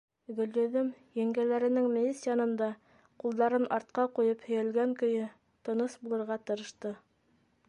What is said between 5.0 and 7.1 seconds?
көйө, тыныс булырға тырышты.